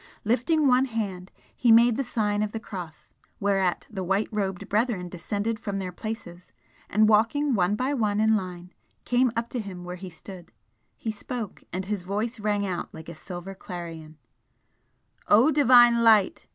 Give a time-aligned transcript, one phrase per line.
[0.25, 5.09] Lifting one hand, he made the sign of the cross, whereat the white robed brethren
[5.09, 6.51] descended from their places,
[6.89, 8.73] and walking one by one in line,
[9.05, 10.51] came up to him where he stood.
[10.97, 14.17] He spoke and his voice rang out like a silver clarion
[15.27, 16.47] "O Divine Light!"